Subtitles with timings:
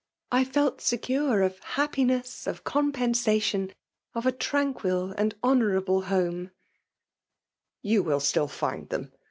[0.31, 3.71] I felt secure 6( happiness, of compensation,
[4.15, 6.49] of a tranquil and honourable home/'''
[7.83, 9.11] You will still find them.